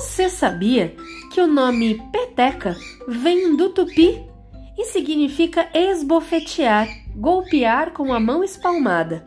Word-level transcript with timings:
Você 0.00 0.30
sabia 0.30 0.96
que 1.30 1.42
o 1.42 1.46
nome 1.46 2.02
peteca 2.10 2.74
vem 3.06 3.54
do 3.54 3.68
tupi 3.68 4.24
e 4.78 4.86
significa 4.86 5.68
esbofetear, 5.74 6.88
golpear 7.14 7.90
com 7.92 8.10
a 8.10 8.18
mão 8.18 8.42
espalmada? 8.42 9.26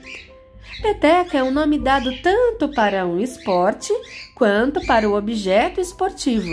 Peteca 0.81 1.37
é 1.37 1.43
um 1.43 1.51
nome 1.51 1.77
dado 1.77 2.11
tanto 2.23 2.69
para 2.69 3.05
um 3.05 3.19
esporte 3.19 3.93
quanto 4.33 4.83
para 4.87 5.07
o 5.07 5.15
objeto 5.15 5.79
esportivo, 5.79 6.51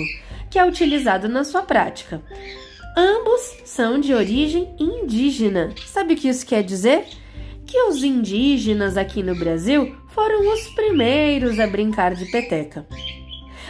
que 0.50 0.58
é 0.58 0.66
utilizado 0.66 1.26
na 1.26 1.42
sua 1.42 1.62
prática. 1.62 2.22
Ambos 2.94 3.40
são 3.64 3.98
de 3.98 4.12
origem 4.12 4.76
indígena. 4.78 5.72
Sabe 5.86 6.12
o 6.12 6.16
que 6.16 6.28
isso 6.28 6.44
quer 6.44 6.62
dizer? 6.62 7.06
Que 7.66 7.84
os 7.84 8.04
indígenas 8.04 8.98
aqui 8.98 9.22
no 9.22 9.34
Brasil 9.34 9.96
foram 10.08 10.52
os 10.52 10.66
primeiros 10.74 11.58
a 11.58 11.66
brincar 11.66 12.14
de 12.14 12.26
peteca. 12.26 12.86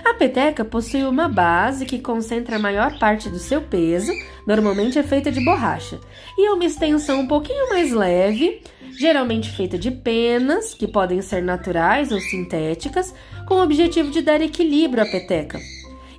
A 0.05 0.15
peteca 0.15 0.65
possui 0.65 1.05
uma 1.05 1.29
base 1.29 1.87
que 1.87 1.99
concentra 1.99 2.57
a 2.57 2.59
maior 2.59 2.99
parte 2.99 3.29
do 3.29 3.39
seu 3.39 3.61
peso, 3.61 4.13
normalmente 4.47 4.99
é 4.99 5.03
feita 5.03 5.31
de 5.31 5.45
borracha, 5.45 6.01
e 6.37 6.49
uma 6.51 6.65
extensão 6.65 7.21
um 7.21 7.27
pouquinho 7.27 7.69
mais 7.69 7.93
leve, 7.93 8.63
geralmente 8.99 9.51
feita 9.51 9.79
de 9.79 9.91
penas, 9.91 10.75
que 10.75 10.87
podem 10.87 11.21
ser 11.21 11.43
naturais 11.43 12.13
ou 12.13 12.21
sintéticas, 12.21 13.15
com 13.47 13.55
o 13.55 13.63
objetivo 13.63 14.11
de 14.11 14.23
dar 14.23 14.41
equilíbrio 14.41 15.03
à 15.03 15.07
peteca 15.07 15.59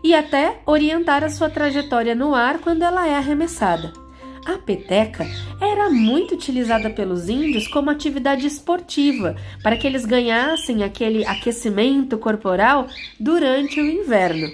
e 0.03 0.15
até 0.15 0.59
orientar 0.65 1.23
a 1.23 1.29
sua 1.29 1.49
trajetória 1.49 2.15
no 2.15 2.33
ar 2.33 2.59
quando 2.59 2.83
ela 2.83 3.07
é 3.07 3.15
arremessada. 3.15 4.00
A 4.45 4.57
peteca 4.57 5.25
era 5.61 5.89
muito 5.89 6.33
utilizada 6.33 6.89
pelos 6.89 7.29
índios 7.29 7.67
como 7.67 7.91
atividade 7.91 8.47
esportiva, 8.47 9.35
para 9.61 9.77
que 9.77 9.85
eles 9.85 10.03
ganhassem 10.03 10.83
aquele 10.83 11.25
aquecimento 11.25 12.17
corporal 12.17 12.87
durante 13.19 13.79
o 13.79 13.85
inverno. 13.85 14.49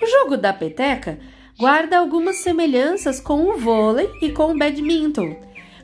O 0.00 0.06
jogo 0.06 0.36
da 0.36 0.52
peteca 0.52 1.18
guarda 1.58 1.98
algumas 1.98 2.36
semelhanças 2.36 3.20
com 3.20 3.50
o 3.50 3.58
vôlei 3.58 4.08
e 4.22 4.30
com 4.30 4.52
o 4.52 4.58
badminton, 4.58 5.36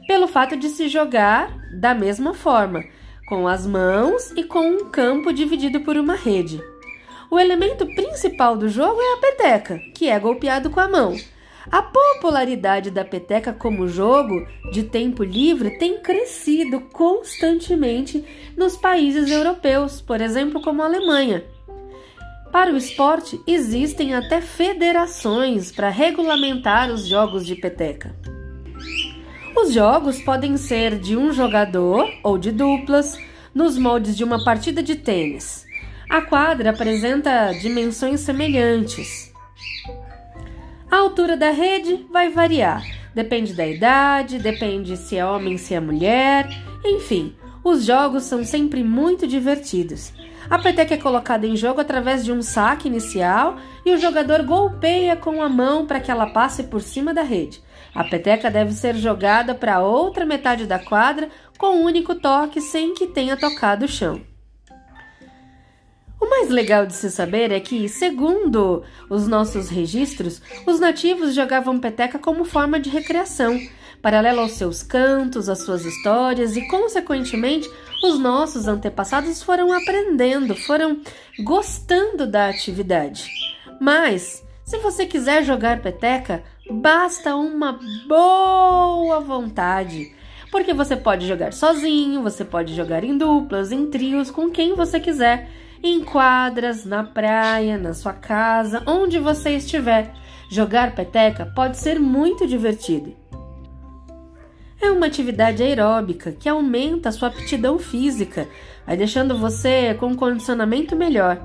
pelo 0.06 0.26
fato 0.26 0.56
de 0.56 0.68
se 0.68 0.88
jogar 0.88 1.54
da 1.78 1.94
mesma 1.94 2.32
forma, 2.32 2.82
com 3.26 3.46
as 3.46 3.66
mãos 3.66 4.30
e 4.36 4.44
com 4.44 4.70
um 4.70 4.90
campo 4.90 5.32
dividido 5.32 5.80
por 5.80 5.96
uma 5.98 6.14
rede. 6.14 6.62
O 7.30 7.38
elemento 7.38 7.84
principal 7.94 8.56
do 8.56 8.68
jogo 8.68 9.00
é 9.00 9.14
a 9.14 9.16
peteca, 9.18 9.78
que 9.94 10.08
é 10.08 10.18
golpeado 10.18 10.70
com 10.70 10.80
a 10.80 10.88
mão. 10.88 11.14
A 11.70 11.82
popularidade 11.82 12.90
da 12.90 13.04
peteca 13.04 13.52
como 13.52 13.88
jogo 13.88 14.46
de 14.70 14.82
tempo 14.82 15.24
livre 15.24 15.78
tem 15.78 16.00
crescido 16.00 16.80
constantemente 16.80 18.24
nos 18.56 18.76
países 18.76 19.30
europeus, 19.30 20.00
por 20.00 20.20
exemplo, 20.20 20.60
como 20.60 20.82
a 20.82 20.86
Alemanha. 20.86 21.44
Para 22.52 22.72
o 22.72 22.76
esporte, 22.76 23.40
existem 23.46 24.14
até 24.14 24.40
federações 24.40 25.72
para 25.72 25.88
regulamentar 25.88 26.90
os 26.90 27.06
jogos 27.06 27.44
de 27.44 27.56
peteca. 27.56 28.14
Os 29.56 29.72
jogos 29.72 30.20
podem 30.20 30.56
ser 30.56 30.98
de 30.98 31.16
um 31.16 31.32
jogador 31.32 32.08
ou 32.22 32.36
de 32.36 32.52
duplas, 32.52 33.18
nos 33.54 33.78
moldes 33.78 34.16
de 34.16 34.24
uma 34.24 34.44
partida 34.44 34.82
de 34.82 34.96
tênis. 34.96 35.64
A 36.10 36.20
quadra 36.20 36.70
apresenta 36.70 37.52
dimensões 37.52 38.20
semelhantes. 38.20 39.32
A 40.94 40.98
altura 40.98 41.36
da 41.36 41.50
rede 41.50 42.06
vai 42.08 42.30
variar, 42.30 42.84
depende 43.12 43.52
da 43.52 43.66
idade, 43.66 44.38
depende 44.38 44.96
se 44.96 45.16
é 45.16 45.26
homem, 45.26 45.58
se 45.58 45.74
é 45.74 45.80
mulher, 45.80 46.48
enfim, 46.84 47.34
os 47.64 47.84
jogos 47.84 48.22
são 48.22 48.44
sempre 48.44 48.84
muito 48.84 49.26
divertidos. 49.26 50.12
A 50.48 50.56
peteca 50.56 50.94
é 50.94 50.96
colocada 50.96 51.48
em 51.48 51.56
jogo 51.56 51.80
através 51.80 52.24
de 52.24 52.30
um 52.30 52.40
saque 52.40 52.86
inicial 52.86 53.56
e 53.84 53.92
o 53.92 53.98
jogador 53.98 54.44
golpeia 54.44 55.16
com 55.16 55.42
a 55.42 55.48
mão 55.48 55.84
para 55.84 55.98
que 55.98 56.12
ela 56.12 56.28
passe 56.30 56.62
por 56.62 56.80
cima 56.80 57.12
da 57.12 57.22
rede. 57.22 57.60
A 57.92 58.04
peteca 58.04 58.48
deve 58.48 58.72
ser 58.72 58.94
jogada 58.94 59.52
para 59.52 59.80
outra 59.80 60.24
metade 60.24 60.64
da 60.64 60.78
quadra 60.78 61.28
com 61.58 61.74
um 61.74 61.84
único 61.84 62.14
toque 62.14 62.60
sem 62.60 62.94
que 62.94 63.08
tenha 63.08 63.36
tocado 63.36 63.84
o 63.84 63.88
chão. 63.88 64.20
O 66.24 66.30
mais 66.30 66.48
legal 66.48 66.86
de 66.86 66.94
se 66.94 67.10
saber 67.10 67.52
é 67.52 67.60
que, 67.60 67.86
segundo 67.86 68.82
os 69.10 69.28
nossos 69.28 69.68
registros, 69.68 70.40
os 70.66 70.80
nativos 70.80 71.34
jogavam 71.34 71.78
peteca 71.78 72.18
como 72.18 72.46
forma 72.46 72.80
de 72.80 72.88
recreação, 72.88 73.60
paralela 74.00 74.40
aos 74.40 74.52
seus 74.52 74.82
cantos, 74.82 75.50
às 75.50 75.58
suas 75.58 75.84
histórias 75.84 76.56
e, 76.56 76.66
consequentemente, 76.66 77.70
os 78.02 78.18
nossos 78.18 78.66
antepassados 78.66 79.42
foram 79.42 79.70
aprendendo, 79.70 80.56
foram 80.56 81.02
gostando 81.40 82.26
da 82.26 82.48
atividade. 82.48 83.30
Mas, 83.78 84.42
se 84.64 84.78
você 84.78 85.04
quiser 85.04 85.44
jogar 85.44 85.82
peteca, 85.82 86.42
basta 86.70 87.36
uma 87.36 87.78
boa 88.08 89.20
vontade. 89.20 90.10
Porque 90.50 90.72
você 90.72 90.96
pode 90.96 91.28
jogar 91.28 91.52
sozinho, 91.52 92.22
você 92.22 92.46
pode 92.46 92.74
jogar 92.74 93.04
em 93.04 93.18
duplas, 93.18 93.70
em 93.70 93.90
trios, 93.90 94.30
com 94.30 94.48
quem 94.48 94.74
você 94.74 94.98
quiser 94.98 95.63
em 95.84 96.02
quadras, 96.02 96.86
na 96.86 97.04
praia, 97.04 97.76
na 97.76 97.92
sua 97.92 98.14
casa, 98.14 98.82
onde 98.86 99.18
você 99.18 99.50
estiver. 99.50 100.14
Jogar 100.48 100.94
peteca 100.94 101.44
pode 101.54 101.76
ser 101.76 102.00
muito 102.00 102.46
divertido. 102.46 103.14
É 104.80 104.90
uma 104.90 105.06
atividade 105.06 105.62
aeróbica 105.62 106.32
que 106.32 106.48
aumenta 106.48 107.10
a 107.10 107.12
sua 107.12 107.28
aptidão 107.28 107.78
física, 107.78 108.48
vai 108.86 108.96
deixando 108.96 109.38
você 109.38 109.94
com 109.94 110.06
um 110.06 110.14
condicionamento 110.14 110.96
melhor. 110.96 111.38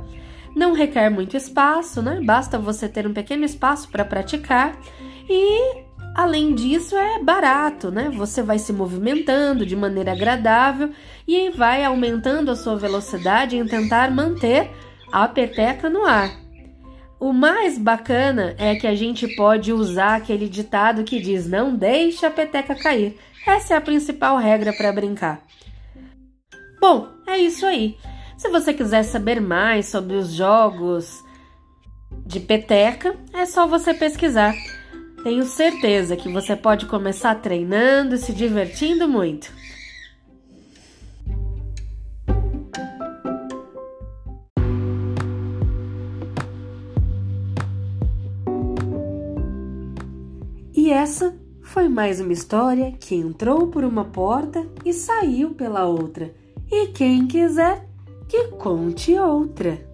Não 0.56 0.74
requer 0.74 1.10
muito 1.10 1.36
espaço, 1.36 2.02
né? 2.02 2.22
Basta 2.24 2.58
você 2.58 2.88
ter 2.88 3.06
um 3.06 3.14
pequeno 3.14 3.44
espaço 3.44 3.90
para 3.90 4.06
praticar 4.06 4.78
e 5.30 5.84
Além 6.19 6.53
disso, 6.53 6.97
é 6.97 7.24
barato, 7.24 7.90
né? 7.90 8.09
Você 8.09 8.44
vai 8.44 8.59
se 8.59 8.74
movimentando 8.74 9.66
de 9.66 9.74
maneira 9.74 10.12
agradável 10.12 10.91
e 11.25 11.50
vai 11.52 11.81
aumentando 11.81 12.52
a 12.52 12.57
sua 12.57 12.75
velocidade 12.75 13.56
em 13.56 13.66
tentar 13.66 14.12
manter 14.12 14.69
a 15.13 15.25
peteca 15.30 15.90
no 15.90 16.06
ar. 16.06 16.30
O 17.22 17.31
mais 17.31 17.78
bacana 17.78 18.53
é 18.57 18.75
que 18.75 18.85
a 18.85 18.94
gente 18.96 19.34
pode 19.38 19.72
usar 19.72 20.16
aquele 20.16 20.50
ditado 20.50 21.06
que 21.06 21.22
diz: 21.22 21.47
não 21.47 21.74
deixe 21.74 22.25
a 22.25 22.30
peteca 22.30 22.75
cair. 22.75 23.18
Essa 23.47 23.75
é 23.75 23.78
a 23.78 23.81
principal 23.81 24.36
regra 24.36 24.74
para 24.74 24.91
brincar. 24.91 25.41
Bom, 26.81 27.07
é 27.28 27.38
isso 27.38 27.66
aí. 27.66 27.96
Se 28.38 28.50
você 28.50 28.74
quiser 28.74 29.03
saber 29.03 29.40
mais 29.40 29.86
sobre 29.86 30.18
os 30.18 30.34
jogos 30.34 31.24
de 32.25 32.41
peteca, 32.41 33.16
é 33.34 33.46
só 33.46 33.66
você 33.66 33.94
pesquisar. 33.94 34.54
Tenho 35.24 35.44
certeza 35.44 36.16
que 36.16 36.30
você 36.30 36.56
pode 36.56 36.86
começar 36.86 37.36
treinando 37.36 38.16
e 38.16 38.18
se 38.18 38.31
divertindo 38.31 39.07
muito. 39.07 39.51
E 50.74 50.89
essa 50.89 51.38
foi 51.62 51.89
mais 51.89 52.22
uma 52.22 52.31
história 52.31 52.94
que 52.94 53.13
entrou 53.13 53.68
por 53.68 53.83
uma 53.83 54.06
porta 54.06 54.65
e 54.86 54.94
saiu 54.94 55.54
pela 55.54 55.86
outra. 55.86 56.33
E 56.72 56.88
quem 56.88 57.27
quiser, 57.27 57.86
que 58.27 58.48
conte 58.51 59.19
outra. 59.19 59.88